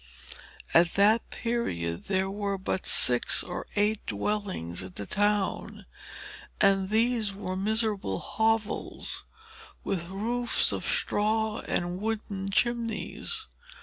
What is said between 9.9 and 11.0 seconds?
roofs of